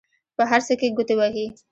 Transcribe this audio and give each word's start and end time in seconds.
په 0.37 0.43
هر 0.49 0.61
څه 0.67 0.73
کې 0.79 0.87
ګوتې 0.97 1.15
وهي. 1.17 1.45